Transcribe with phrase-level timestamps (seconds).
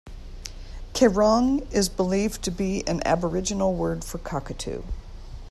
[0.95, 4.81] "Kerang" is believed to be an Aboriginal word for Cockatoo.